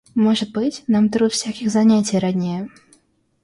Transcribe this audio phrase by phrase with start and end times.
[0.15, 2.67] Может быть, нам труд всяких занятий роднее.